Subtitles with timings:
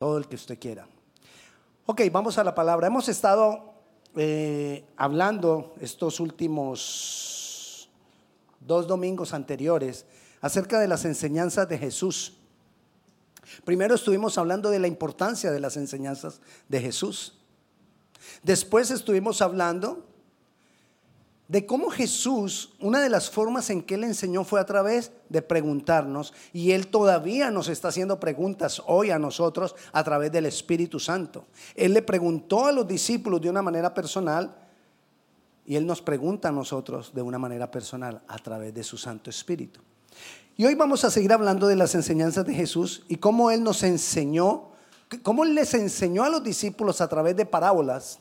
[0.00, 0.88] todo el que usted quiera.
[1.84, 2.86] Ok, vamos a la palabra.
[2.86, 3.74] Hemos estado
[4.16, 7.90] eh, hablando estos últimos
[8.60, 10.06] dos domingos anteriores
[10.40, 12.32] acerca de las enseñanzas de Jesús.
[13.66, 16.40] Primero estuvimos hablando de la importancia de las enseñanzas
[16.70, 17.38] de Jesús.
[18.42, 20.06] Después estuvimos hablando
[21.50, 25.42] de cómo Jesús, una de las formas en que Él enseñó fue a través de
[25.42, 31.00] preguntarnos, y Él todavía nos está haciendo preguntas hoy a nosotros a través del Espíritu
[31.00, 31.46] Santo.
[31.74, 34.54] Él le preguntó a los discípulos de una manera personal,
[35.66, 39.28] y Él nos pregunta a nosotros de una manera personal a través de su Santo
[39.28, 39.80] Espíritu.
[40.56, 43.82] Y hoy vamos a seguir hablando de las enseñanzas de Jesús y cómo Él nos
[43.82, 44.70] enseñó,
[45.24, 48.20] cómo Él les enseñó a los discípulos a través de parábolas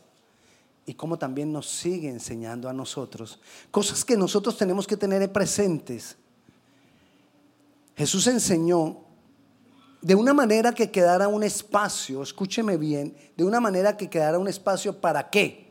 [0.89, 3.39] y cómo también nos sigue enseñando a nosotros.
[3.69, 6.17] Cosas que nosotros tenemos que tener presentes.
[7.95, 8.97] Jesús enseñó
[10.01, 14.47] de una manera que quedara un espacio, escúcheme bien, de una manera que quedara un
[14.47, 15.67] espacio para qué?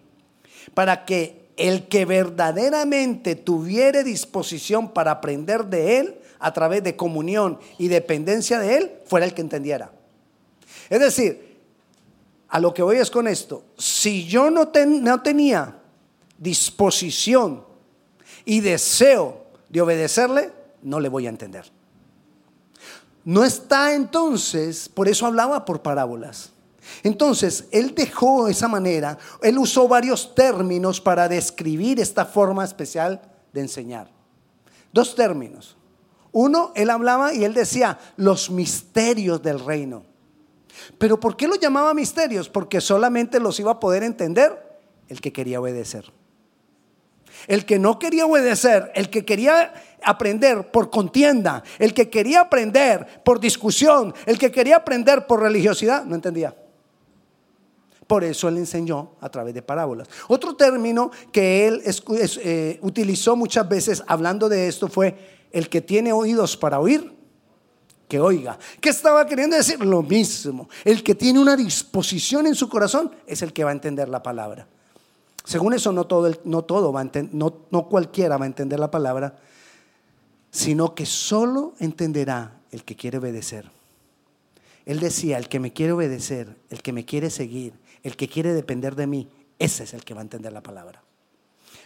[0.73, 7.59] Para que el que verdaderamente tuviere disposición para aprender de Él a través de comunión
[7.77, 9.91] y dependencia de Él, fuera el que entendiera.
[10.89, 11.48] Es decir,
[12.49, 13.65] a lo que voy es con esto.
[13.77, 15.79] Si yo no, no tenía
[16.39, 17.65] disposición
[18.45, 21.71] y deseo de obedecerle, no le voy a entender.
[23.25, 26.53] No está entonces, por eso hablaba por parábolas.
[27.03, 33.21] Entonces, él dejó esa manera, él usó varios términos para describir esta forma especial
[33.53, 34.11] de enseñar.
[34.93, 35.77] Dos términos.
[36.33, 40.05] Uno, él hablaba y él decía los misterios del reino.
[40.98, 42.48] Pero ¿por qué los llamaba misterios?
[42.48, 46.12] Porque solamente los iba a poder entender el que quería obedecer.
[47.47, 53.23] El que no quería obedecer, el que quería aprender por contienda, el que quería aprender
[53.25, 56.55] por discusión, el que quería aprender por religiosidad, no entendía.
[58.07, 60.09] Por eso él enseñó a través de parábolas.
[60.29, 66.13] Otro término que él eh, utilizó muchas veces hablando de esto fue el que tiene
[66.13, 67.17] oídos para oír,
[68.08, 68.58] que oiga.
[68.80, 69.79] ¿Qué estaba queriendo decir?
[69.80, 70.69] Lo mismo.
[70.85, 74.23] El que tiene una disposición en su corazón es el que va a entender la
[74.23, 74.67] palabra.
[75.45, 78.91] Según eso, no todo, no, todo va a no, no cualquiera va a entender la
[78.91, 79.39] palabra,
[80.51, 83.70] sino que solo entenderá el que quiere obedecer.
[84.85, 88.55] Él decía, el que me quiere obedecer, el que me quiere seguir, el que quiere
[88.55, 91.02] depender de mí, ese es el que va a entender la palabra.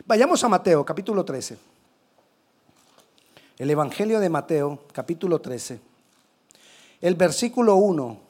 [0.07, 1.59] Vayamos a Mateo, capítulo 13.
[3.59, 5.92] El Evangelio de Mateo, capítulo 13
[7.03, 8.21] el versículo 1.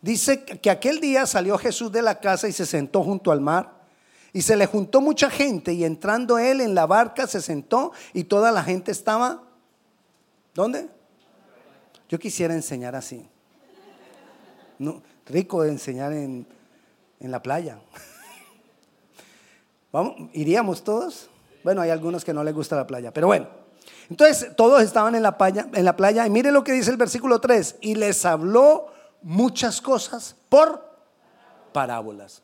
[0.00, 3.76] Dice que aquel día salió Jesús de la casa y se sentó junto al mar.
[4.32, 8.24] Y se le juntó mucha gente y entrando él en la barca se sentó y
[8.24, 9.42] toda la gente estaba...
[10.54, 10.88] ¿Dónde?
[12.08, 13.28] Yo quisiera enseñar así.
[15.26, 16.46] Rico de enseñar en,
[17.18, 17.80] en la playa.
[19.92, 20.14] ¿Vamos?
[20.32, 21.28] ¿Iríamos todos?
[21.64, 23.48] Bueno, hay algunos que no les gusta la playa, pero bueno.
[24.10, 26.96] Entonces todos estaban en la, playa, en la playa y mire lo que dice el
[26.96, 30.88] versículo 3, y les habló muchas cosas por
[31.72, 32.42] parábolas.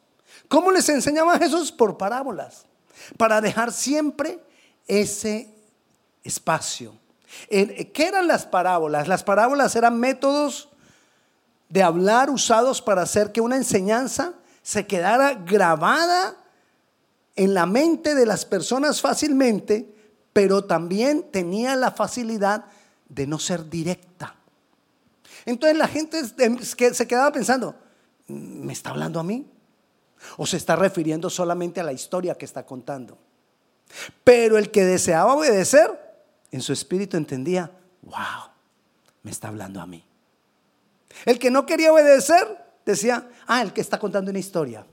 [0.48, 1.72] ¿Cómo les enseñaba Jesús?
[1.72, 2.66] Por parábolas,
[3.16, 4.40] para dejar siempre
[4.86, 5.48] ese
[6.22, 6.94] espacio.
[7.48, 9.08] ¿Qué eran las parábolas?
[9.08, 10.68] Las parábolas eran métodos
[11.68, 16.36] de hablar usados para hacer que una enseñanza se quedara grabada
[17.36, 19.93] en la mente de las personas fácilmente
[20.34, 22.66] pero también tenía la facilidad
[23.08, 24.34] de no ser directa.
[25.46, 27.76] Entonces la gente se quedaba pensando,
[28.26, 29.46] ¿me está hablando a mí?
[30.36, 33.16] ¿O se está refiriendo solamente a la historia que está contando?
[34.24, 36.00] Pero el que deseaba obedecer,
[36.50, 37.70] en su espíritu entendía,
[38.02, 38.50] wow,
[39.22, 40.04] me está hablando a mí.
[41.26, 44.84] El que no quería obedecer, decía, ah, el que está contando una historia.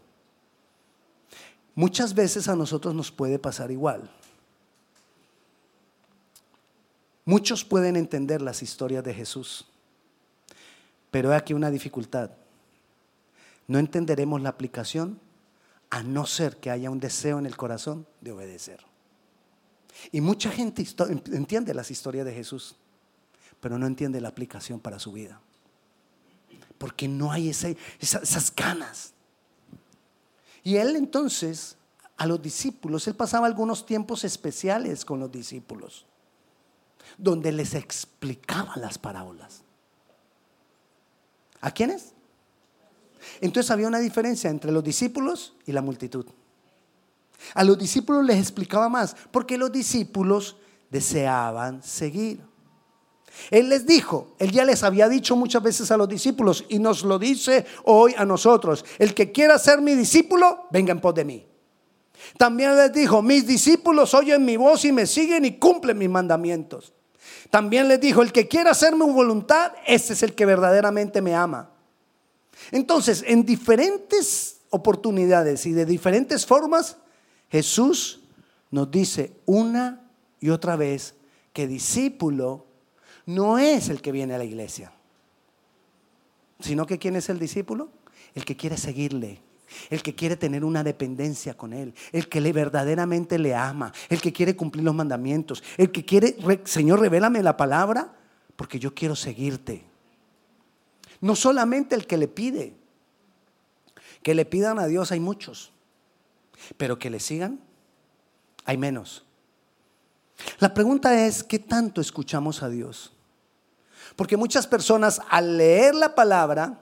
[1.74, 4.08] Muchas veces a nosotros nos puede pasar igual.
[7.26, 9.68] Muchos pueden entender las historias de Jesús,
[11.12, 12.32] pero hay aquí una dificultad.
[13.68, 15.20] No entenderemos la aplicación
[15.92, 18.80] a no ser que haya un deseo en el corazón de obedecer.
[20.12, 20.86] Y mucha gente
[21.32, 22.76] entiende las historias de Jesús,
[23.60, 25.40] pero no entiende la aplicación para su vida.
[26.80, 29.14] Porque no hay esas ganas.
[30.64, 31.78] Y él entonces,
[32.18, 36.08] a los discípulos, él pasaba algunos tiempos especiales con los discípulos
[37.18, 39.64] donde les explicaba las parábolas.
[41.62, 42.14] ¿A quiénes?
[43.40, 46.26] Entonces había una diferencia entre los discípulos y la multitud.
[47.54, 50.58] A los discípulos les explicaba más, porque los discípulos
[50.90, 52.42] deseaban seguir.
[53.50, 57.04] Él les dijo, él ya les había dicho muchas veces a los discípulos y nos
[57.04, 61.26] lo dice hoy a nosotros, el que quiera ser mi discípulo, venga en pos de
[61.26, 61.51] mí.
[62.38, 66.94] También les dijo, mis discípulos oyen mi voz y me siguen y cumplen mis mandamientos.
[67.50, 71.36] También les dijo, el que quiera hacer mi voluntad, ese es el que verdaderamente me
[71.36, 71.70] ama.
[72.72, 76.98] Entonces, en diferentes oportunidades y de diferentes formas,
[77.50, 78.22] Jesús
[78.70, 80.02] nos dice una
[80.40, 81.16] y otra vez
[81.54, 82.66] que discípulo
[83.26, 84.92] no es el que viene a la iglesia,
[86.60, 87.90] sino que ¿quién es el discípulo?
[88.34, 89.42] El que quiere seguirle,
[89.90, 94.22] el que quiere tener una dependencia con Él, el que le verdaderamente le ama, el
[94.22, 96.36] que quiere cumplir los mandamientos, el que quiere,
[96.66, 98.14] Señor, revélame la palabra,
[98.56, 99.84] porque yo quiero seguirte.
[101.20, 102.76] No solamente el que le pide,
[104.24, 105.72] que le pidan a Dios hay muchos,
[106.78, 107.60] pero que le sigan
[108.66, 109.26] hay menos.
[110.60, 113.14] La pregunta es, ¿qué tanto escuchamos a Dios?
[114.16, 116.80] Porque muchas personas al leer la palabra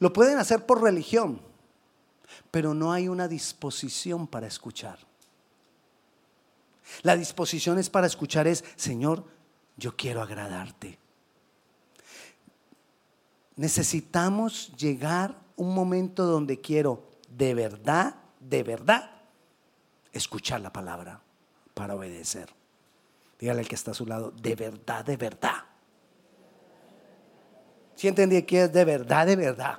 [0.00, 1.40] lo pueden hacer por religión,
[2.50, 4.98] pero no hay una disposición para escuchar.
[7.02, 9.24] La disposición es para escuchar es, Señor,
[9.76, 10.98] yo quiero agradarte.
[13.56, 19.10] Necesitamos llegar un momento donde quiero de verdad, de verdad,
[20.12, 21.20] escuchar la palabra
[21.74, 22.48] para obedecer.
[23.38, 25.64] Dígale al que está a su lado, de verdad, de verdad.
[27.94, 29.78] Si entendí que es de verdad, de verdad.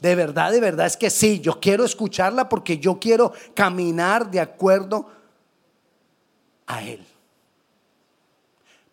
[0.00, 4.40] De verdad, de verdad es que sí, yo quiero escucharla porque yo quiero caminar de
[4.40, 5.10] acuerdo
[6.66, 7.04] a Él.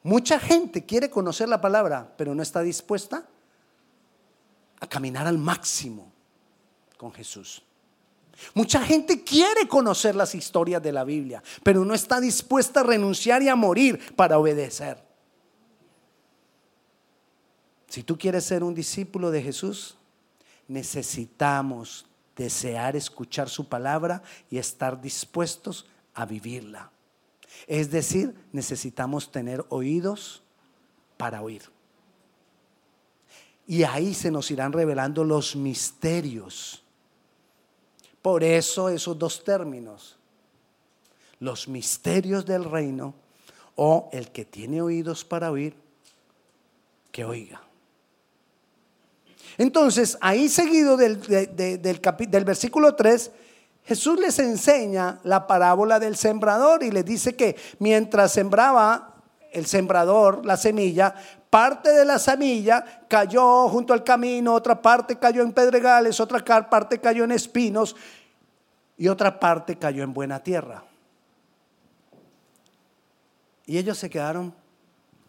[0.01, 3.27] Mucha gente quiere conocer la palabra, pero no está dispuesta
[4.79, 6.11] a caminar al máximo
[6.97, 7.63] con Jesús.
[8.53, 13.41] Mucha gente quiere conocer las historias de la Biblia, pero no está dispuesta a renunciar
[13.41, 15.03] y a morir para obedecer.
[17.87, 19.97] Si tú quieres ser un discípulo de Jesús,
[20.67, 26.91] necesitamos desear escuchar su palabra y estar dispuestos a vivirla.
[27.67, 30.43] Es decir, necesitamos tener oídos
[31.17, 31.63] para oír.
[33.67, 36.83] Y ahí se nos irán revelando los misterios.
[38.21, 40.17] Por eso esos dos términos,
[41.39, 43.15] los misterios del reino
[43.75, 45.75] o el que tiene oídos para oír,
[47.11, 47.61] que oiga.
[49.57, 53.31] Entonces, ahí seguido del, del, versículo 3,
[53.85, 59.13] Jesús les enseña la parábola del sembrador y les dice que mientras sembraba
[59.51, 61.15] el sembrador la semilla,
[61.49, 66.99] parte de la semilla cayó junto al camino, otra parte cayó en pedregales, otra parte
[66.99, 67.95] cayó en espinos
[68.97, 70.83] y otra parte cayó en buena tierra.
[73.65, 74.53] Y ellos se quedaron,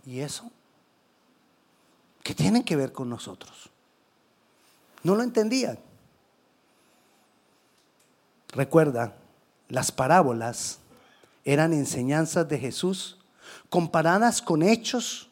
[0.05, 0.50] ¿y eso?
[2.22, 3.70] ¿Qué tienen que ver con nosotros?
[5.06, 5.79] No lo entendían.
[8.49, 9.14] Recuerda,
[9.69, 10.81] las parábolas
[11.44, 13.17] eran enseñanzas de Jesús
[13.70, 15.31] comparadas con hechos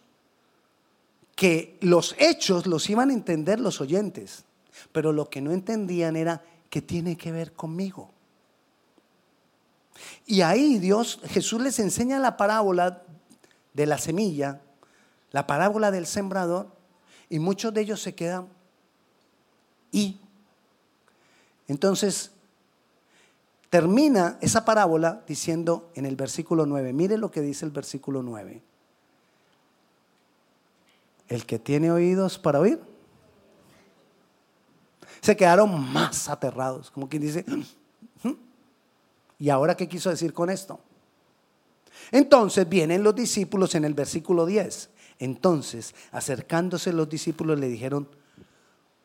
[1.35, 4.45] que los hechos los iban a entender los oyentes,
[4.93, 8.13] pero lo que no entendían era que tiene que ver conmigo.
[10.25, 13.03] Y ahí Dios, Jesús les enseña la parábola
[13.73, 14.61] de la semilla,
[15.33, 16.69] la parábola del sembrador,
[17.29, 18.47] y muchos de ellos se quedan
[19.95, 20.19] y.
[21.69, 22.33] Entonces,
[23.71, 28.61] termina esa parábola diciendo en el versículo 9, mire lo que dice el versículo 9.
[31.29, 32.81] El que tiene oídos para oír,
[35.23, 38.37] se quedaron más aterrados, como quien dice, mm, mm".
[39.39, 40.81] ¿y ahora qué quiso decir con esto?
[42.11, 44.91] Entonces vienen los discípulos en el versículo 10.
[45.21, 48.09] Entonces, acercándose los discípulos le dijeron,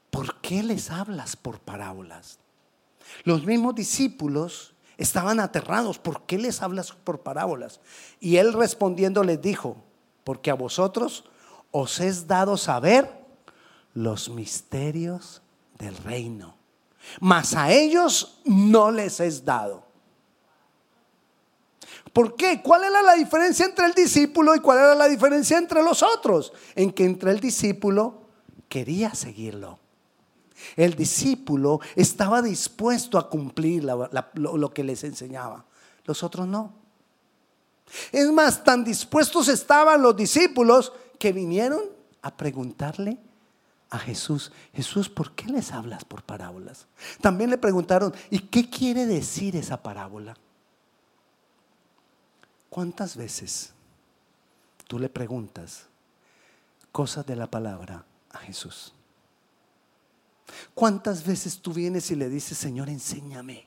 [0.09, 2.39] ¿por qué les hablas por parábolas?
[3.23, 7.79] Los mismos discípulos estaban aterrados, ¿por qué les hablas por parábolas?
[8.19, 9.77] Y él respondiendo les dijo,
[10.23, 11.25] porque a vosotros
[11.71, 13.09] os es dado saber
[13.93, 15.41] los misterios
[15.77, 16.55] del reino,
[17.19, 19.87] mas a ellos no les es dado.
[22.13, 22.61] ¿Por qué?
[22.61, 26.51] ¿Cuál era la diferencia entre el discípulo y cuál era la diferencia entre los otros?
[26.75, 28.23] En que entre el discípulo
[28.67, 29.79] quería seguirlo
[30.75, 35.65] el discípulo estaba dispuesto a cumplir lo, que les enseñaba.
[36.05, 36.73] Los otros no.
[38.11, 41.81] Es más, tan dispuestos estaban los discípulos que vinieron
[42.21, 43.17] a preguntarle
[43.89, 46.85] a Jesús, Jesús, ¿por qué les hablas por parábolas?
[47.21, 50.37] También le preguntaron, ¿y qué quiere decir esa parábola?
[52.69, 53.73] ¿Cuántas veces
[54.89, 55.89] tú le preguntas
[56.91, 58.93] cosas de la palabra a Jesús.
[60.73, 63.65] ¿Cuántas veces tú vienes y le dices, Señor, enséñame?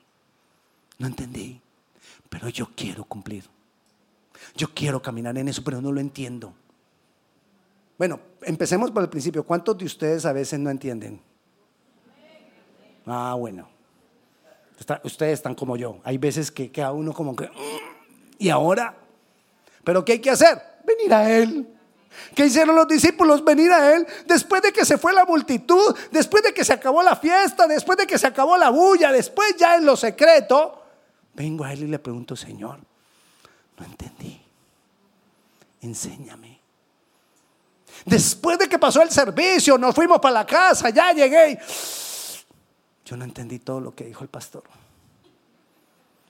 [0.97, 1.59] No entendí,
[2.29, 3.45] pero yo quiero cumplir.
[4.55, 6.53] Yo quiero caminar en eso, pero no lo entiendo.
[7.97, 9.43] Bueno, empecemos por el principio.
[9.43, 11.21] ¿Cuántos de ustedes a veces no entienden?
[13.05, 13.67] Ah, bueno.
[15.03, 15.99] ustedes están como yo.
[16.03, 17.45] Hay veces que queda uno como que...
[17.45, 18.95] Mm, ¿Y ahora?
[19.83, 20.61] ¿Pero qué hay que hacer?
[20.85, 21.67] Venir a Él.
[22.35, 23.43] ¿Qué hicieron los discípulos?
[23.43, 27.03] Venir a Él después de que se fue la multitud, después de que se acabó
[27.03, 30.83] la fiesta, después de que se acabó la bulla, después ya en lo secreto.
[31.33, 32.79] Vengo a Él y le pregunto, Señor,
[33.77, 34.41] no entendí.
[35.81, 36.59] Enséñame.
[38.05, 41.59] Después de que pasó el servicio, nos fuimos para la casa, ya llegué.
[43.05, 44.63] Yo no entendí todo lo que dijo el pastor.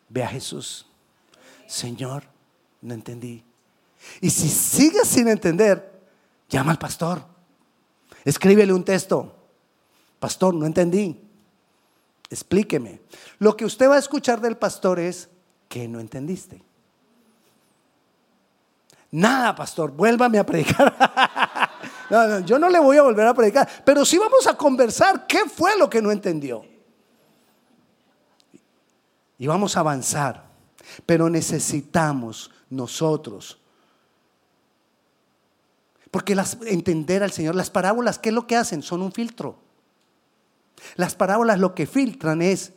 [0.09, 0.85] Ve a Jesús.
[1.67, 2.23] Señor,
[2.81, 3.43] no entendí.
[4.21, 6.01] Y si sigues sin entender,
[6.49, 7.23] llama al pastor.
[8.23, 9.35] Escríbele un texto.
[10.19, 11.19] Pastor, no entendí.
[12.29, 13.01] Explíqueme.
[13.39, 15.29] Lo que usted va a escuchar del pastor es
[15.67, 16.63] que no entendiste.
[19.11, 21.69] Nada, pastor, vuélvame a predicar.
[22.09, 25.47] no, yo no le voy a volver a predicar, pero sí vamos a conversar qué
[25.47, 26.65] fue lo que no entendió.
[29.37, 30.45] Y vamos a avanzar,
[31.05, 33.59] pero necesitamos nosotros
[36.13, 38.83] porque las, entender al Señor, las parábolas, ¿qué es lo que hacen?
[38.83, 39.57] Son un filtro.
[40.95, 42.71] Las parábolas lo que filtran es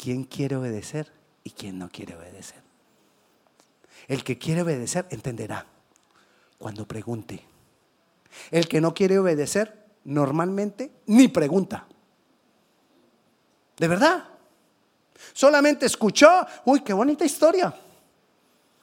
[0.00, 1.10] quién quiere obedecer
[1.42, 2.62] y quién no quiere obedecer.
[4.06, 5.66] El que quiere obedecer entenderá
[6.56, 7.44] cuando pregunte.
[8.52, 11.84] El que no quiere obedecer normalmente ni pregunta.
[13.76, 14.24] De verdad.
[15.32, 17.74] Solamente escuchó, uy, qué bonita historia.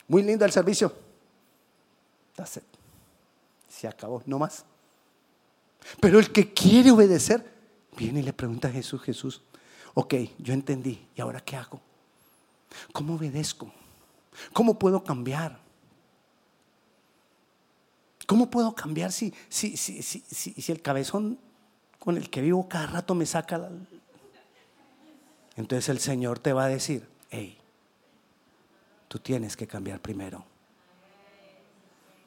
[0.10, 0.94] Muy lindo el servicio.
[2.36, 2.60] That's
[3.76, 4.66] se acabó, no más.
[6.00, 7.54] Pero el que quiere obedecer,
[7.98, 9.42] viene y le pregunta a Jesús, Jesús,
[9.94, 11.82] ok, yo entendí, ¿y ahora qué hago?
[12.94, 13.72] ¿Cómo obedezco?
[14.54, 15.60] ¿Cómo puedo cambiar?
[18.26, 21.38] ¿Cómo puedo cambiar si, si, si, si, el cabezón
[22.00, 23.70] con el que vivo cada rato me saca la...
[25.58, 27.58] Entonces el Señor te va a decir, hey,
[29.08, 30.46] tú tienes que cambiar primero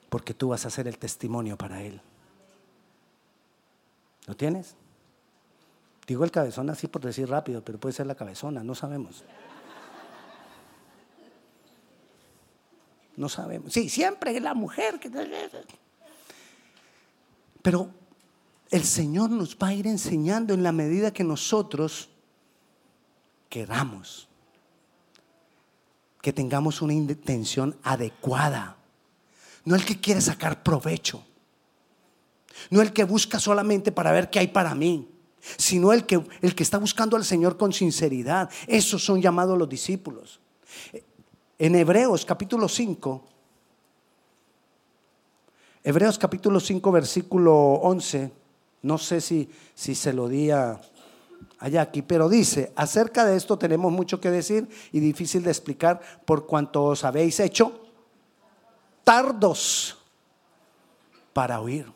[0.09, 2.01] porque tú vas a ser el testimonio para Él.
[4.27, 4.75] ¿Lo tienes?
[6.07, 9.25] Digo el cabezón así por decir rápido, pero puede ser la cabezona, no sabemos.
[13.17, 13.73] No sabemos.
[13.73, 15.11] Sí, siempre es la mujer que...
[17.61, 17.91] Pero
[18.71, 22.09] el Señor nos va a ir enseñando en la medida que nosotros
[23.51, 24.29] queramos,
[26.23, 28.78] que tengamos una intención adecuada
[29.69, 31.23] no el que quiere sacar provecho,
[32.71, 35.07] no el que busca solamente para ver qué hay para mí,
[35.59, 38.49] sino el que, el que está buscando al Señor con sinceridad.
[38.67, 40.41] Esos son llamados los discípulos.
[41.59, 43.25] En Hebreos capítulo 5,
[45.85, 48.33] Hebreos capítulo 5, versículo 11,
[48.81, 50.81] no sé si, si se lo di a,
[51.59, 56.01] allá aquí, pero dice, acerca de esto tenemos mucho que decir y difícil de explicar
[56.25, 57.88] por cuanto os habéis hecho
[59.09, 59.97] tardos
[61.33, 61.91] para oír.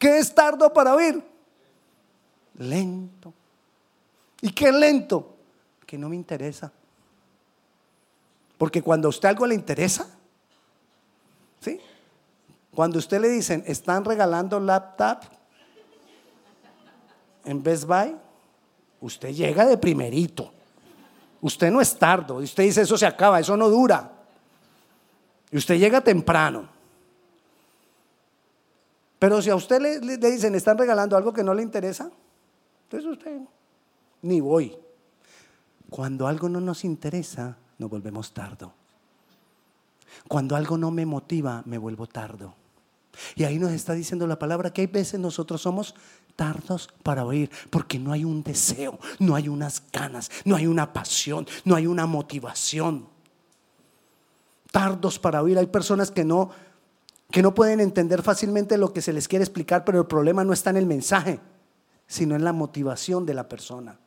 [0.00, 1.22] ¿Qué es tardo para oír?
[2.58, 3.32] Lento.
[4.40, 5.36] ¿Y qué lento?
[5.86, 6.72] Que no me interesa.
[8.58, 10.08] Porque cuando a usted algo le interesa,
[11.60, 11.78] ¿sí?
[12.74, 15.20] Cuando usted le dicen, están regalando laptop
[17.44, 18.16] en Best Buy,
[19.00, 20.52] usted llega de primerito.
[21.40, 22.38] Usted no es tardo.
[22.38, 24.13] Usted dice, eso se acaba, eso no dura.
[25.54, 26.68] Y usted llega temprano.
[29.20, 32.10] Pero si a usted le, dicen, están regalando algo que no le interesa,
[32.82, 33.40] entonces usted
[34.22, 34.76] ni voy.
[35.88, 38.74] Cuando algo no nos interesa, nos volvemos tardo.
[40.26, 42.56] Cuando algo no me motiva, me vuelvo tardo.
[43.36, 45.94] Y ahí nos está diciendo la palabra que hay veces nosotros somos
[46.34, 50.92] tardos para oír, porque no hay un deseo, no hay unas ganas, no hay una
[50.92, 53.13] pasión, no hay una motivación
[54.74, 55.56] tardos para oír.
[55.56, 56.50] Hay personas que no,
[57.30, 60.52] que no pueden entender fácilmente lo que se les quiere explicar, pero el problema no
[60.52, 61.38] está en el mensaje,
[62.08, 64.00] sino en la motivación de la persona.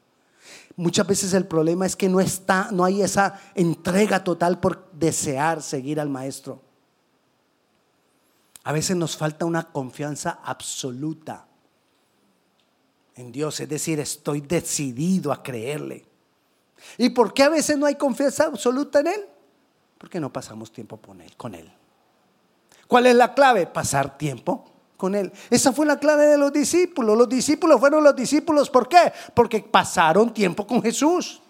[0.75, 5.61] Muchas veces el problema es que no está, no hay esa entrega total por desear
[5.61, 6.61] seguir al maestro.
[8.65, 11.47] A veces nos falta una confianza absoluta
[13.15, 16.05] en Dios, es decir, estoy decidido a creerle.
[16.97, 19.25] ¿Y por qué a veces no hay confianza absoluta en Él?
[19.97, 21.71] Porque no pasamos tiempo con él, con él.
[22.87, 23.67] ¿Cuál es la clave?
[23.67, 25.31] Pasar tiempo con Él.
[25.49, 27.17] Esa fue la clave de los discípulos.
[27.17, 28.69] Los discípulos fueron los discípulos.
[28.69, 29.11] ¿Por qué?
[29.33, 31.41] Porque pasaron tiempo con Jesús.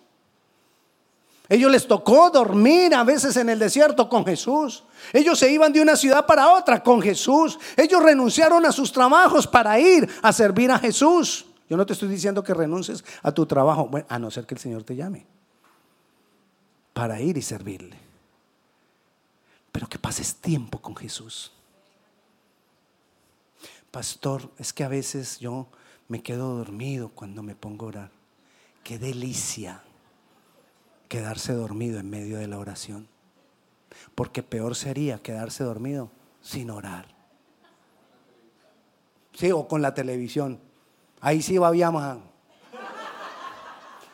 [1.49, 4.83] Ellos les tocó dormir a veces en el desierto con Jesús.
[5.13, 7.57] Ellos se iban de una ciudad para otra con Jesús.
[7.77, 11.45] Ellos renunciaron a sus trabajos para ir a servir a Jesús.
[11.69, 14.59] Yo no te estoy diciendo que renuncies a tu trabajo, a no ser que el
[14.59, 15.25] Señor te llame,
[16.93, 18.06] para ir y servirle.
[20.07, 21.51] Pases tiempo con Jesús.
[23.91, 25.67] Pastor, es que a veces yo
[26.07, 28.11] me quedo dormido cuando me pongo a orar.
[28.85, 29.83] Qué delicia
[31.09, 33.09] quedarse dormido en medio de la oración.
[34.15, 36.09] Porque peor sería quedarse dormido
[36.41, 37.13] sin orar.
[39.33, 40.57] Sí, o con la televisión.
[41.19, 42.19] Ahí sí babíamos.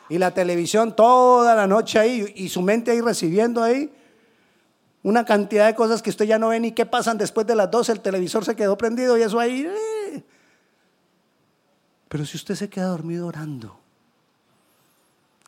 [0.08, 3.94] Y la televisión toda la noche ahí y su mente ahí recibiendo ahí
[5.04, 7.70] una cantidad de cosas que usted ya no ve ni qué pasan después de las
[7.70, 7.92] 12.
[7.92, 9.66] El televisor se quedó prendido y eso ahí.
[9.66, 10.24] Eh.
[12.08, 13.78] Pero si usted se queda dormido orando,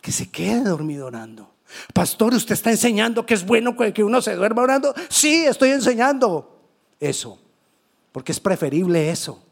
[0.03, 1.55] que se quede dormido orando.
[1.95, 4.95] Pastor, ¿usted está enseñando que es bueno que uno se duerma orando?
[5.09, 6.61] Sí, estoy enseñando
[7.01, 7.41] eso.
[8.13, 9.43] Porque es preferible eso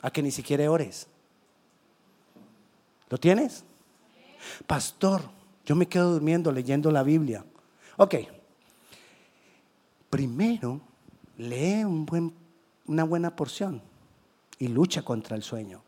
[0.00, 1.06] a que ni siquiera ores.
[3.10, 3.62] ¿Lo tienes?
[4.66, 5.20] Pastor,
[5.66, 7.44] yo me quedo durmiendo leyendo la Biblia.
[7.98, 8.14] Ok.
[10.12, 10.78] Primero,
[11.38, 11.84] lee
[12.84, 13.80] una buena porción
[14.58, 15.80] y lucha contra el sueño.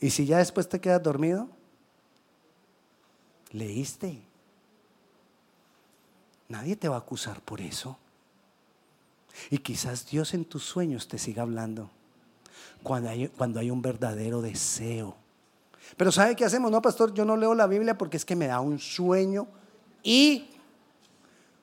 [0.00, 1.48] Y si ya después te quedas dormido,
[3.52, 4.20] leíste.
[6.48, 7.96] Nadie te va a acusar por eso.
[9.48, 11.88] Y quizás Dios en tus sueños te siga hablando
[12.82, 15.14] cuando hay, cuando hay un verdadero deseo.
[15.96, 16.72] Pero ¿sabe qué hacemos?
[16.72, 19.46] No, pastor, yo no leo la Biblia porque es que me da un sueño.
[20.02, 20.50] ¿Y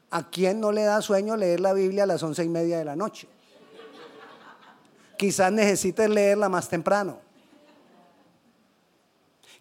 [0.09, 2.85] a quién no le da sueño leer la Biblia a las once y media de
[2.85, 3.27] la noche?
[5.17, 7.19] Quizás necesites leerla más temprano.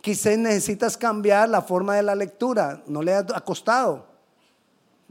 [0.00, 4.06] Quizás necesitas cambiar la forma de la lectura, no le has acostado.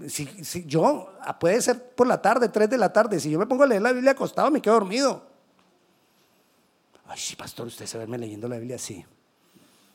[0.07, 3.45] Si, yo, ah, puede ser por la tarde, tres de la tarde, si yo me
[3.45, 5.23] pongo a leer la Biblia acostado, me quedo dormido.
[7.07, 9.05] Ay, pastor, usted se verme leyendo la Biblia así.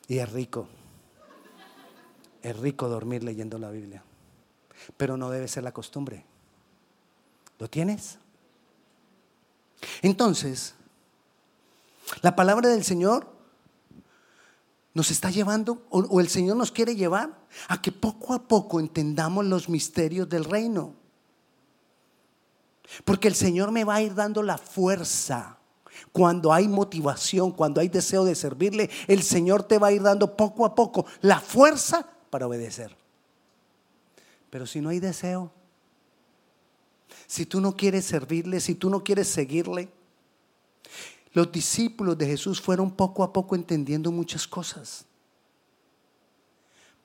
[0.06, 0.68] Y es rico.
[2.42, 4.02] Es rico dormir leyendo la Biblia.
[4.96, 6.24] Pero no debe ser la costumbre.
[7.58, 8.18] ¿Lo tienes?
[10.02, 10.74] Entonces,
[12.22, 13.30] la palabra del Señor
[14.92, 17.38] nos está llevando, o, el Señor nos quiere llevar
[17.68, 20.94] a que poco a poco entendamos los misterios del reino.
[23.04, 25.58] Porque el Señor me va a ir dando la fuerza.
[26.12, 30.36] Cuando hay motivación, cuando hay deseo de servirle, el Señor te va a ir dando
[30.36, 32.99] poco a poco la fuerza para obedecer.
[34.50, 35.52] Pero si no hay deseo,
[37.26, 39.88] si tú no quieres servirle, si tú no quieres seguirle,
[41.32, 45.06] los discípulos de Jesús fueron poco a poco entendiendo muchas cosas.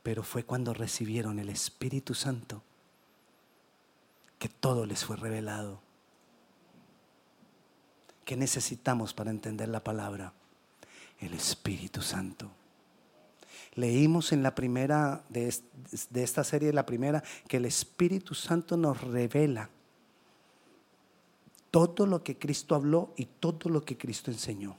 [0.02, 2.64] Pero fue cuando recibieron el Espíritu Santo
[4.40, 5.80] que todo les fue revelado.
[8.26, 10.34] ¿Qué necesitamos para entender la palabra?
[11.20, 12.50] El Espíritu Santo.
[13.76, 15.54] Leímos en la primera de,
[16.14, 19.70] esta serie, la primera, que el Espíritu Santo nos revela
[21.72, 24.78] todo lo que Cristo habló y todo lo que Cristo enseñó.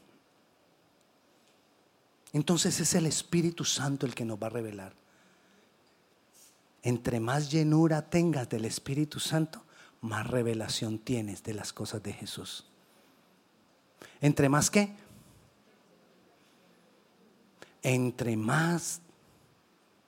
[2.32, 4.94] Entonces es el Espíritu Santo el que nos va a revelar.
[6.82, 9.62] Entre más llenura tengas del Espíritu Santo,
[10.00, 12.66] más revelación tienes de las cosas de Jesús.
[14.20, 14.94] ¿Entre más qué?
[17.88, 19.00] Entre más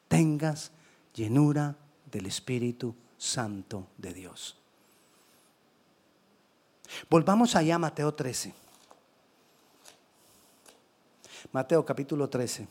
[0.09, 0.73] tengas
[1.15, 1.77] llenura
[2.11, 4.57] del Espíritu Santo de Dios.
[7.09, 8.53] Volvamos allá a Mateo 13.
[11.53, 12.67] Mateo capítulo 13.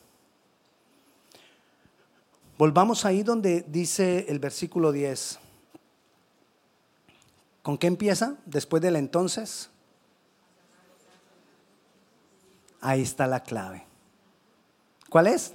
[2.57, 5.39] Volvamos ahí donde dice el versículo 10.
[7.63, 8.35] ¿Con qué empieza?
[8.45, 9.69] Después del entonces.
[12.81, 13.87] Ahí está la clave.
[15.09, 15.53] ¿Cuál es?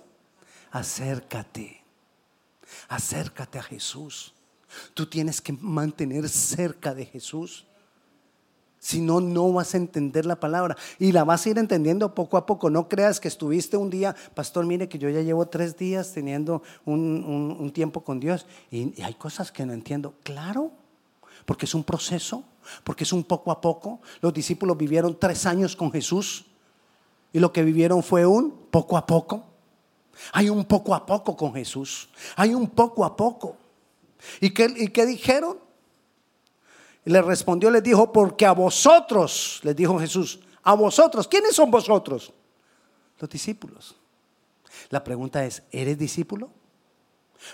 [0.71, 1.83] Acércate.
[2.88, 4.33] Acércate a Jesús.
[4.95, 7.67] Tú tienes que mantener cerca de Jesús.
[8.79, 10.77] Si no, no vas a entender la palabra.
[10.99, 12.71] Y la vas a ir entendiendo poco a poco.
[12.71, 16.62] No creas que estuviste un día, pastor, mire que yo ya llevo tres días teniendo
[16.85, 20.15] un, tiempo con Dios y, y hay cosas que no entiendo.
[20.25, 20.73] Claro,
[21.45, 22.45] porque es un proceso,
[22.83, 24.01] porque es un poco a poco.
[24.21, 26.47] Los discípulos vivieron tres años con Jesús
[27.33, 29.45] y lo que vivieron fue un poco a poco.
[30.33, 32.09] Hay un poco a poco con Jesús.
[32.37, 33.57] Hay un poco a poco.
[34.40, 35.59] ¿Y qué, dijeron?
[37.05, 41.71] Y le respondió, les dijo, porque a vosotros, les dijo Jesús, a vosotros, ¿quiénes son
[41.71, 42.33] vosotros?
[43.18, 43.97] Los discípulos.
[44.90, 46.51] La pregunta es, ¿eres discípulo?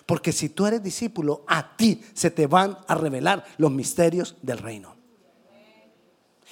[0.05, 4.59] Porque si tú eres discípulo, a ti se te van a revelar los misterios del
[4.59, 4.98] reino.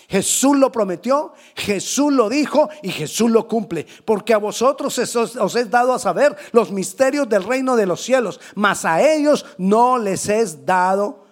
[0.09, 3.87] Jesús lo prometió, Jesús lo dijo y Jesús lo cumple.
[4.05, 8.41] Porque a vosotros os es dado a saber los misterios del reino de los cielos,
[8.55, 11.27] mas a ellos no les es dado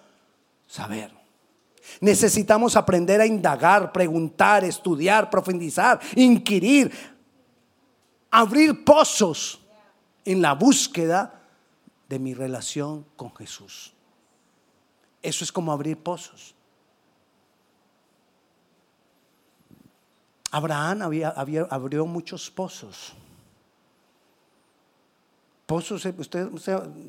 [0.67, 1.13] saber.
[2.01, 6.91] Necesitamos aprender a indagar, preguntar, estudiar, profundizar, inquirir,
[8.29, 9.61] abrir pozos
[10.25, 11.41] en la búsqueda
[12.09, 13.93] de mi relación con Jesús.
[15.21, 16.54] Eso es como abrir pozos.
[20.55, 21.31] Abraham había,
[21.69, 23.11] abrió muchos pozos.
[25.65, 26.47] Pozos, usted,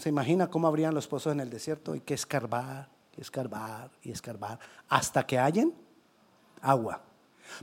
[0.01, 4.11] se imagina cómo abrían los pozos en el desierto, hay que escarbar, y escarbar y
[4.11, 5.73] escarbar hasta que hayan
[6.61, 7.01] agua.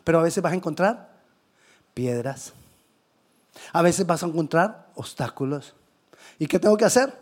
[0.06, 1.18] Pero a veces vas a encontrar
[1.94, 2.54] piedras,
[3.74, 5.76] a veces vas a encontrar obstáculos.
[6.40, 7.14] ¿Y qué tengo que hacer?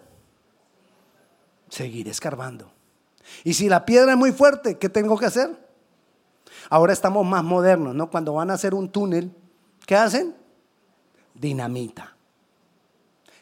[1.67, 2.71] Seguir escarbando.
[3.43, 5.70] Y si la piedra es muy fuerte, ¿qué tengo que hacer?
[6.69, 8.09] Ahora estamos más modernos, ¿no?
[8.09, 9.31] Cuando van a hacer un túnel,
[9.85, 10.35] ¿qué hacen?
[11.33, 12.15] Dinamita.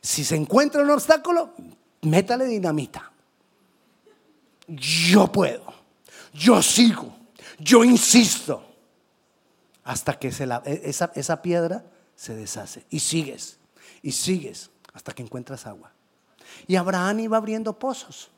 [0.01, 1.53] Si se encuentra un obstáculo,
[2.01, 3.11] métale dinamita.
[4.67, 5.65] Yo puedo,
[6.33, 7.13] yo sigo,
[7.57, 8.63] yo insisto,
[9.83, 11.83] hasta que e, esa, esa piedra
[12.15, 12.85] se deshace.
[12.89, 13.57] Y sigues,
[14.01, 15.91] y sigues, hasta que encuentras agua.
[16.67, 18.29] Y Abraham iba abriendo pozos.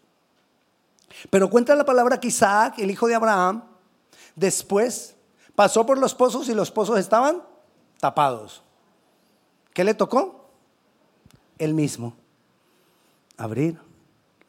[1.30, 3.64] Pero cuenta la palabra que Isaac, el hijo de Abraham,
[4.36, 5.16] Después
[5.56, 7.44] pasó por los pozos y los pozos estaban
[8.00, 8.62] tapados.
[9.74, 10.50] ¿Qué le tocó?
[11.58, 12.16] Él mismo.
[13.38, 13.80] Abrir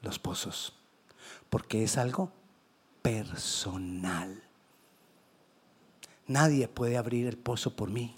[0.03, 0.75] los pozos.
[1.51, 2.31] Porque es algo
[3.03, 4.43] personal.
[6.27, 8.17] Nadie puede abrir el pozo por mí.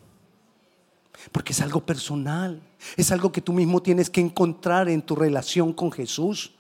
[1.33, 2.63] Porque es algo personal.
[2.97, 6.55] Es algo que tú mismo tienes que encontrar en tu relación con Jesús.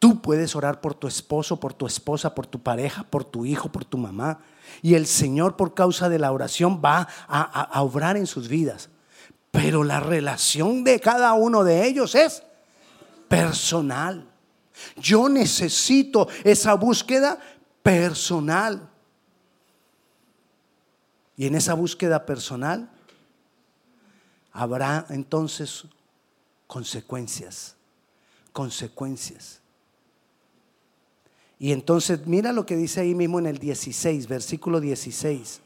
[0.00, 3.70] Tú puedes orar por tu esposo, por tu esposa, por tu pareja, por tu hijo,
[3.70, 4.40] por tu mamá.
[4.80, 8.88] Y el Señor por causa de la oración va a, obrar en sus vidas.
[9.50, 12.42] Pero la relación de cada uno de ellos es
[13.28, 14.26] personal.
[14.96, 17.38] Yo necesito esa búsqueda
[17.82, 18.88] personal.
[21.36, 22.90] Y en esa búsqueda personal
[24.50, 25.84] habrá entonces
[26.66, 27.76] consecuencias,
[28.54, 29.59] consecuencias.
[31.62, 35.60] Y entonces mira lo que dice ahí mismo en el 16, versículo 16.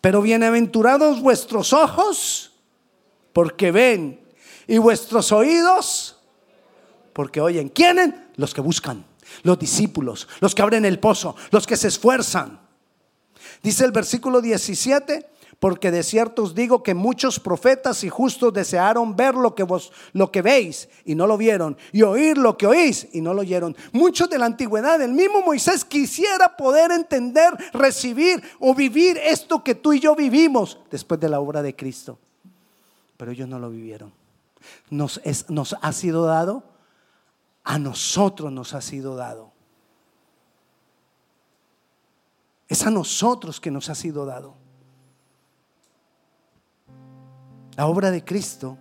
[0.00, 2.52] Pero bienaventurados vuestros ojos
[3.32, 4.20] porque ven
[4.68, 6.16] y vuestros oídos
[7.12, 7.68] porque oyen.
[7.68, 8.14] ¿Quiénes?
[8.36, 9.04] Los que buscan,
[9.42, 12.60] los discípulos, los que abren el pozo, los que se esfuerzan.
[13.64, 15.28] Dice el versículo 17,
[15.60, 19.92] porque de cierto os digo que muchos profetas y justos desearon ver lo que vos
[20.14, 23.42] lo que veis y no lo vieron y oír lo que oís y no lo
[23.42, 23.76] oyeron.
[23.92, 29.74] Muchos de la antigüedad, el mismo Moisés quisiera poder entender, recibir o vivir esto que
[29.74, 32.18] tú y yo vivimos después de la obra de Cristo.
[33.18, 34.14] Pero ellos no lo vivieron.
[34.88, 36.64] Nos, nos ha sido dado,
[37.64, 39.52] a nosotros nos ha sido dado.
[42.66, 44.59] Es a nosotros que nos ha sido dado.
[47.80, 48.76] La obra de Cristo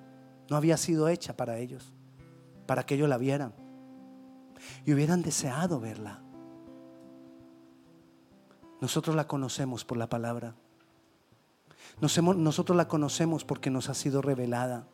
[0.49, 1.93] no había sido hecha para ellos,
[2.65, 3.53] para que ellos la vieran
[4.85, 6.21] y hubieran deseado verla.
[8.81, 10.53] Nosotros la conocemos por la palabra.
[12.01, 14.85] Nosotros la conocemos porque nos ha sido revelada.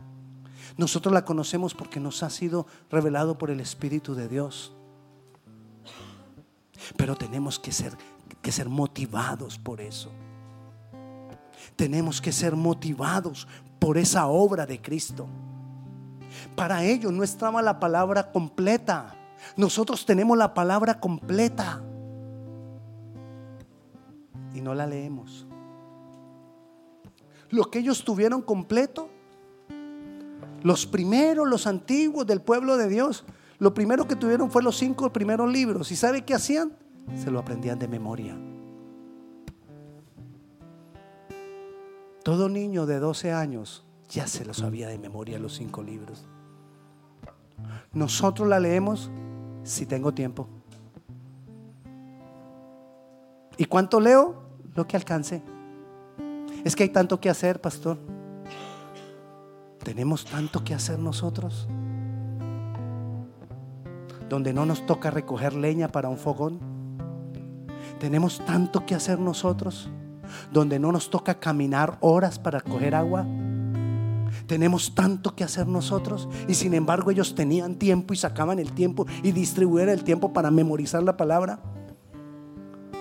[0.77, 4.71] Nosotros la conocemos porque nos ha sido revelado por el Espíritu de Dios.
[6.95, 7.97] Pero tenemos que ser,
[8.43, 10.11] que ser motivados por eso.
[11.75, 13.47] Tenemos que ser motivados
[13.79, 15.27] por esa obra de Cristo.
[16.55, 19.15] Para ellos no estaba la palabra completa.
[19.57, 21.81] Nosotros tenemos la palabra completa
[24.53, 25.45] y no la leemos.
[27.49, 29.09] Lo que ellos tuvieron completo,
[30.63, 33.25] los primeros, los antiguos del pueblo de Dios,
[33.59, 35.91] lo primero que tuvieron fue los cinco primeros libros.
[35.91, 36.73] ¿Y sabe qué hacían?
[37.15, 38.35] Se lo aprendían de memoria.
[42.25, 46.25] Todo niño de 12 años ya se lo sabía de memoria los cinco libros.
[47.93, 49.11] Nosotros la leemos
[49.61, 50.47] si tengo tiempo.
[53.57, 54.41] ¿Y cuánto leo?
[54.73, 55.43] Lo que alcance.
[56.63, 57.99] Es que hay tanto que hacer, pastor.
[59.83, 61.67] Tenemos tanto que hacer nosotros.
[64.27, 66.59] donde no nos toca recoger leña para un fogón.
[67.99, 69.91] Tenemos tanto que hacer nosotros,
[70.51, 73.25] donde no nos toca caminar horas para coger agua.
[74.47, 79.05] Tenemos tanto que hacer nosotros y sin embargo ellos tenían tiempo y sacaban el tiempo
[79.23, 81.59] y distribuían el tiempo para memorizar la palabra.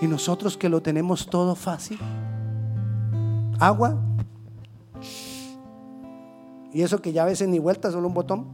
[0.01, 1.99] Y nosotros que lo tenemos todo fácil.
[3.59, 4.01] Agua.
[6.73, 8.47] Y eso que ya a veces ni vuelta, solo un botón.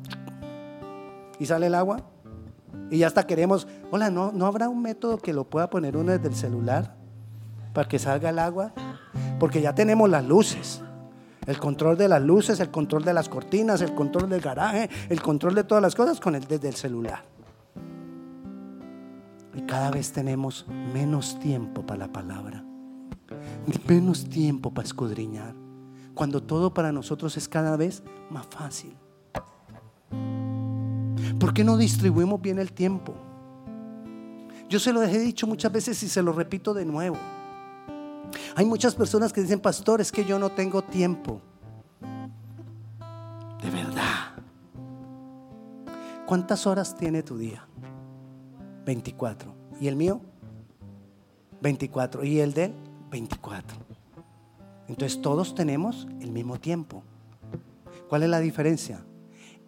[1.39, 2.03] Y sale el agua.
[2.91, 6.11] Y ya hasta queremos, hola, ¿no, ¿no habrá un método que lo pueda poner uno
[6.11, 7.00] desde el celular
[7.73, 8.73] para que salga el agua?
[9.39, 10.81] Porque ya tenemos las luces.
[11.47, 15.21] El control de las luces, el control de las cortinas, el control del garaje, el
[15.21, 17.23] control de todas las cosas con el desde el celular.
[19.55, 22.63] Y cada vez tenemos menos tiempo para la palabra,
[23.87, 25.55] menos tiempo para escudriñar,
[26.13, 28.95] cuando todo para nosotros es cada vez más fácil.
[31.39, 33.15] ¿Por qué no distribuimos bien el tiempo?
[34.69, 37.17] Yo se lo he dicho muchas veces y se lo repito de nuevo.
[38.55, 41.41] Hay muchas personas que dicen, pastor, es que yo no tengo tiempo.
[43.61, 44.33] De verdad.
[46.25, 47.67] ¿Cuántas horas tiene tu día?
[48.85, 49.53] 24.
[49.79, 50.21] ¿Y el mío?
[51.61, 52.23] 24.
[52.23, 52.73] ¿Y el de él?
[53.11, 53.77] 24.
[54.87, 57.03] Entonces todos tenemos el mismo tiempo.
[58.09, 59.03] ¿Cuál es la diferencia?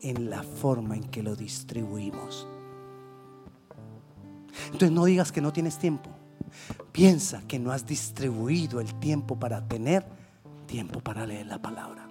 [0.04, 2.46] en la forma en que lo distribuimos.
[4.66, 6.10] Entonces no digas que no tienes tiempo.
[6.92, 10.06] Piensa que no has distribuido el tiempo para tener
[10.68, 12.08] tiempo para leer la palabra.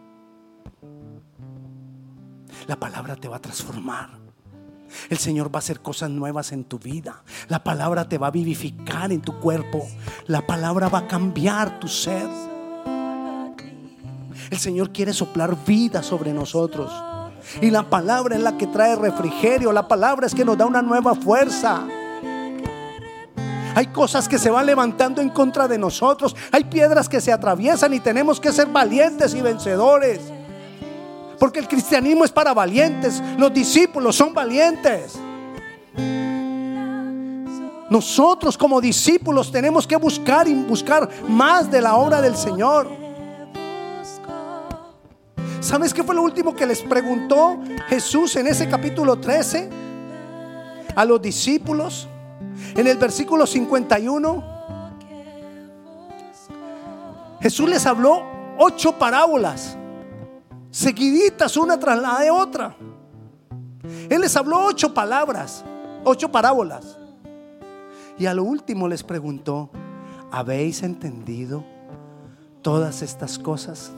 [2.66, 4.10] La palabra te va a transformar.
[5.08, 7.22] El Señor va a hacer cosas nuevas en tu vida.
[7.48, 9.86] La palabra te va a vivificar en tu cuerpo.
[10.26, 12.28] La palabra va a cambiar tu ser.
[14.50, 16.92] El Señor quiere soplar vida sobre nosotros.
[17.60, 19.72] Y la palabra es la que trae refrigerio.
[19.72, 21.86] La palabra es que nos da una nueva fuerza.
[23.74, 26.36] Hay cosas que se van levantando en contra de nosotros.
[26.50, 30.20] Hay piedras que se atraviesan y tenemos que ser valientes y vencedores.
[31.38, 33.22] Porque el cristianismo es para valientes.
[33.38, 35.18] Los discípulos son valientes.
[37.90, 42.88] Nosotros como discípulos tenemos que buscar y buscar más de la obra del Señor.
[45.60, 47.58] ¿Sabes qué fue lo último que les preguntó
[47.88, 49.70] Jesús en ese capítulo 13
[50.94, 52.08] a los discípulos?
[52.74, 54.44] En el versículo 51,
[57.40, 58.22] Jesús les habló
[58.58, 59.76] ocho parábolas,
[60.70, 62.76] seguiditas una tras la de otra.
[64.08, 65.64] Él les habló ocho palabras,
[66.04, 66.98] ocho parábolas.
[68.18, 69.70] Y a lo último les preguntó,
[70.30, 71.64] ¿habéis entendido
[72.62, 73.92] todas estas cosas?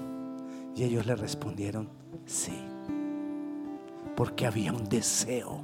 [0.74, 1.90] Y ellos le respondieron,
[2.26, 2.58] sí,
[4.16, 5.60] porque había un deseo,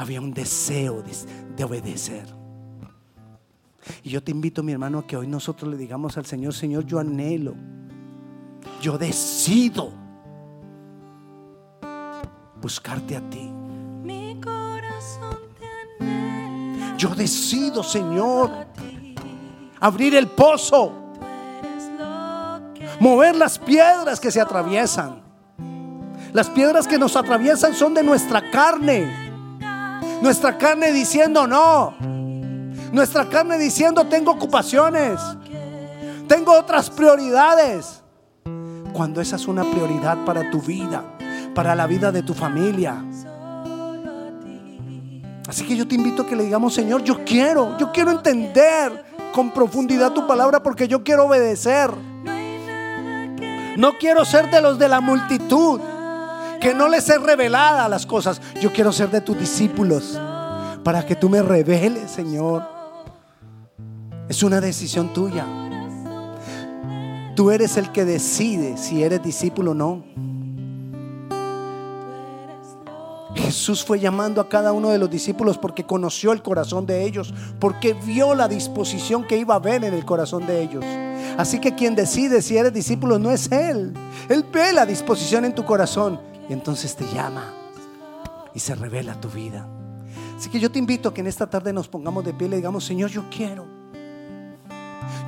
[0.00, 2.24] había un deseo de, obedecer.
[4.02, 6.86] Y yo te invito, mi hermano, a que hoy nosotros le digamos al Señor, Señor,
[6.86, 7.54] yo anhelo,
[8.80, 9.92] yo decido
[12.62, 13.50] buscarte a ti.
[14.02, 18.50] Mi corazón te Yo decido, Señor,
[19.80, 20.94] abrir el pozo
[23.00, 25.22] mover las piedras que se atraviesan.
[26.32, 29.29] Las piedras que nos atraviesan son de nuestra carne.
[30.22, 31.94] Nuestra carne diciendo no.
[32.92, 35.20] Nuestra carne diciendo tengo ocupaciones.
[36.28, 38.02] Tengo otras prioridades.
[38.92, 41.02] Cuando esa es una prioridad para tu vida,
[41.54, 43.04] para la vida de tu familia.
[45.48, 49.04] Así que yo te invito a que le digamos, Señor, yo quiero, yo quiero entender
[49.32, 51.90] con profundidad tu palabra porque yo quiero obedecer.
[53.76, 55.80] No quiero ser de los de la multitud,
[56.60, 58.40] que no les es revelada las cosas.
[58.60, 60.20] Yo quiero ser de tus discípulos,
[60.84, 62.62] para que tú me reveles, Señor.
[64.28, 65.46] Es una decisión tuya.
[67.34, 70.04] Tú eres el que decide si eres discípulo o no.
[73.34, 77.32] Jesús fue llamando a cada uno de los discípulos porque conoció el corazón de ellos,
[77.58, 80.84] porque vio la disposición que iba a haber en el corazón de ellos.
[81.38, 83.94] Así que quien decide si eres discípulo no es Él.
[84.28, 87.54] Él ve la disposición en tu corazón y entonces te llama
[88.52, 89.68] y se revela tu vida.
[90.36, 92.50] Así que yo te invito a que en esta tarde nos pongamos de pie y
[92.50, 93.68] le digamos, Señor, yo quiero.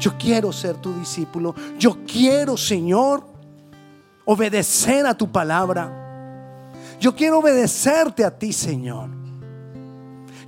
[0.01, 1.55] Yo quiero ser tu discípulo.
[1.79, 3.25] Yo quiero, Señor,
[4.25, 6.73] obedecer a tu palabra.
[6.99, 9.09] Yo quiero obedecerte a ti, Señor.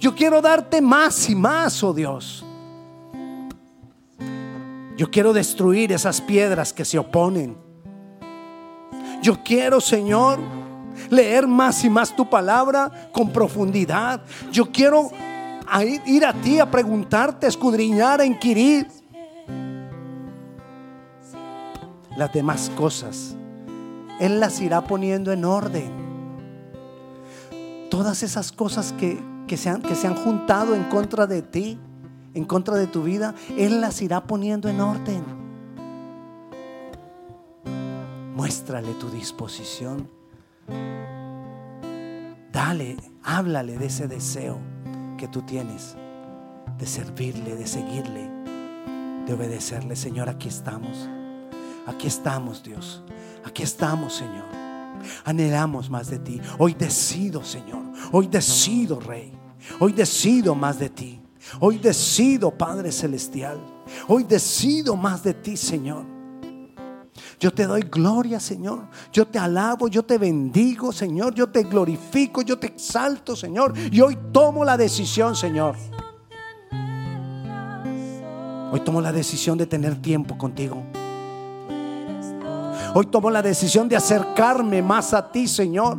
[0.01, 2.45] Yo quiero darte más y más, oh Dios.
[4.97, 7.57] Yo quiero destruir esas piedras que se oponen.
[9.23, 10.64] Yo quiero, Señor,
[11.11, 14.23] leer más y más tu palabra con profundidad.
[14.53, 15.11] Yo quiero
[16.07, 18.87] ir a ti a preguntarte, a escudriñar, a inquirir.
[22.17, 23.35] Las demás cosas,
[24.21, 26.05] Él las irá poniendo en orden.
[27.91, 31.79] Todas esas cosas que, que, se han, que se han juntado en contra de ti,
[32.35, 35.25] en contra de tu vida, Él las irá poniendo en orden.
[38.35, 40.09] Muéstrale tu disposición.
[42.53, 44.59] Dale, háblale de ese deseo
[45.19, 45.97] que tú tienes
[46.79, 48.31] de servirle, de seguirle,
[49.27, 49.97] de obedecerle.
[49.97, 51.09] Señor, aquí estamos.
[51.87, 53.03] Aquí estamos, Dios.
[53.45, 54.45] Aquí estamos, Señor.
[55.25, 56.41] Anhelamos más de ti.
[56.59, 57.83] Hoy decido, Señor.
[58.13, 59.33] Hoy decido, Rey.
[59.81, 61.21] Hoy decido más de ti.
[61.61, 63.59] Hoy decido, Padre Celestial.
[64.09, 66.14] Hoy decido más de ti, Señor.
[67.45, 68.87] Yo te doy gloria, Señor.
[69.13, 71.35] Yo te alabo, yo te bendigo, Señor.
[71.35, 73.75] Yo te glorifico, yo te exalto, Señor.
[73.93, 75.77] Y hoy tomo la decisión, Señor.
[78.73, 80.83] Hoy tomo la decisión de tener tiempo contigo.
[82.95, 85.99] Hoy tomo la decisión de acercarme más a ti, Señor.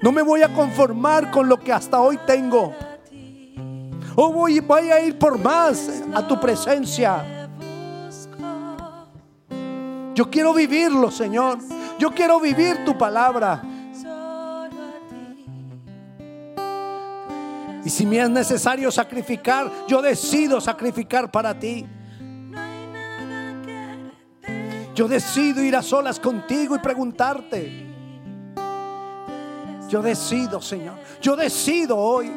[0.00, 2.72] No me voy a conformar con lo que hasta hoy tengo.
[4.16, 7.33] Hoy voy, voy a ir por más a tu presencia.
[10.14, 11.58] Yo quiero vivirlo, Señor.
[11.98, 13.62] Yo quiero vivir tu palabra.
[17.84, 21.84] Y si me es necesario sacrificar, yo decido sacrificar para ti.
[24.94, 27.84] Yo decido ir a solas contigo y preguntarte.
[29.90, 30.94] Yo decido, Señor.
[31.20, 32.30] Yo decido hoy.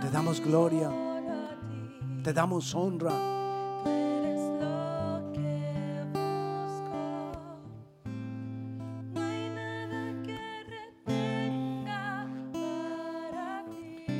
[0.00, 1.09] Te damos gloria.
[2.22, 3.12] Te damos honra.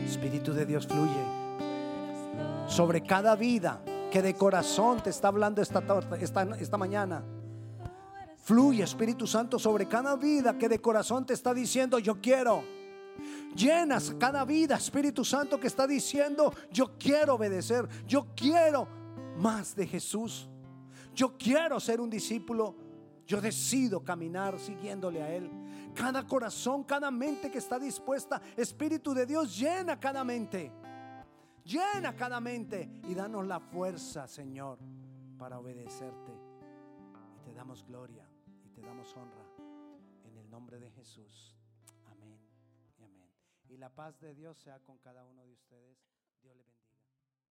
[0.07, 1.09] Espíritu de Dios fluye
[2.67, 5.83] sobre cada vida que de corazón te está hablando esta,
[6.19, 7.23] esta, esta mañana.
[8.39, 12.80] Fluye Espíritu Santo sobre cada vida que de corazón te está diciendo yo quiero.
[13.55, 18.87] Llenas cada vida, Espíritu Santo, que está diciendo, yo quiero obedecer, yo quiero
[19.37, 20.49] más de Jesús.
[21.15, 22.77] Yo quiero ser un discípulo.
[23.27, 25.51] Yo decido caminar siguiéndole a Él.
[25.95, 30.73] Cada corazón, cada mente que está dispuesta, Espíritu de Dios, llena cada mente.
[31.65, 34.79] Llena cada mente y danos la fuerza, Señor,
[35.39, 36.33] para obedecerte.
[37.37, 38.29] Y te damos gloria
[38.65, 39.45] y te damos honra
[40.25, 41.60] en el nombre de Jesús.
[43.70, 45.96] Y la paz de Dios sea con cada uno de ustedes.
[46.42, 46.80] Dios le bendiga.